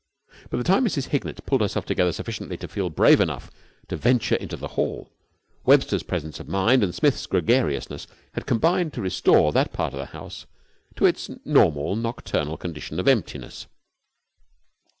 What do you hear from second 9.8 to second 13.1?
of the house to its normal nocturnal condition of